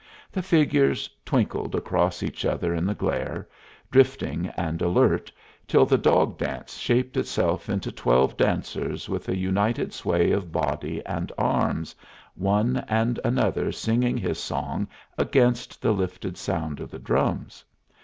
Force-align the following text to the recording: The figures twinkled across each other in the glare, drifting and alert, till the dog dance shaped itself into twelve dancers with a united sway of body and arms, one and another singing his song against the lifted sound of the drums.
The 0.31 0.41
figures 0.41 1.07
twinkled 1.25 1.75
across 1.75 2.23
each 2.23 2.43
other 2.43 2.73
in 2.73 2.87
the 2.87 2.95
glare, 2.95 3.47
drifting 3.91 4.47
and 4.57 4.81
alert, 4.81 5.31
till 5.67 5.85
the 5.85 5.99
dog 5.99 6.39
dance 6.39 6.75
shaped 6.77 7.17
itself 7.17 7.69
into 7.69 7.91
twelve 7.91 8.35
dancers 8.35 9.07
with 9.07 9.29
a 9.29 9.37
united 9.37 9.93
sway 9.93 10.31
of 10.31 10.51
body 10.51 11.05
and 11.05 11.31
arms, 11.37 11.93
one 12.33 12.83
and 12.87 13.19
another 13.23 13.71
singing 13.71 14.17
his 14.17 14.39
song 14.39 14.87
against 15.19 15.83
the 15.83 15.91
lifted 15.91 16.35
sound 16.35 16.79
of 16.79 16.89
the 16.89 16.97
drums. 16.97 17.63